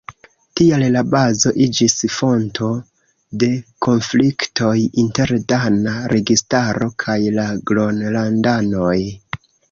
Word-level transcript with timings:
Tial 0.59 0.83
la 0.93 1.01
bazo 1.15 1.49
iĝis 1.65 1.93
fonto 2.13 2.69
de 3.43 3.49
konfliktoj 3.87 4.71
inter 5.03 5.33
dana 5.53 5.93
registaro 6.13 6.87
kaj 7.05 7.19
la 7.37 7.45
Gronlandanoj. 7.73 8.97